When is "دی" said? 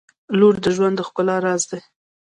1.69-1.79